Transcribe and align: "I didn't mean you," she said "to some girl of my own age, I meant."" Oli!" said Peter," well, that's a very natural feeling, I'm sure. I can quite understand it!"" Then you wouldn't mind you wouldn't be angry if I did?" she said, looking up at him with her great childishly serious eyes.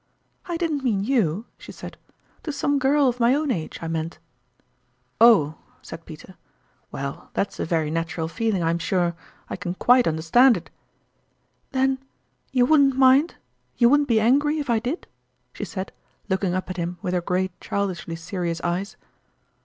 "I 0.47 0.57
didn't 0.57 0.83
mean 0.83 1.03
you," 1.03 1.45
she 1.59 1.71
said 1.71 1.95
"to 2.41 2.51
some 2.51 2.79
girl 2.79 3.07
of 3.07 3.19
my 3.19 3.35
own 3.35 3.51
age, 3.51 3.77
I 3.83 3.87
meant."" 3.87 4.17
Oli!" 5.21 5.53
said 5.83 6.07
Peter," 6.07 6.33
well, 6.91 7.29
that's 7.35 7.59
a 7.59 7.65
very 7.67 7.91
natural 7.91 8.27
feeling, 8.27 8.63
I'm 8.63 8.79
sure. 8.79 9.13
I 9.47 9.55
can 9.57 9.75
quite 9.75 10.07
understand 10.07 10.57
it!"" 10.57 10.71
Then 11.73 11.99
you 12.51 12.65
wouldn't 12.65 12.97
mind 12.97 13.35
you 13.77 13.89
wouldn't 13.89 14.09
be 14.09 14.19
angry 14.19 14.57
if 14.57 14.71
I 14.71 14.79
did?" 14.79 15.05
she 15.53 15.65
said, 15.65 15.91
looking 16.27 16.55
up 16.55 16.71
at 16.71 16.77
him 16.77 16.97
with 17.03 17.13
her 17.13 17.21
great 17.21 17.61
childishly 17.61 18.15
serious 18.15 18.59
eyes. 18.61 18.97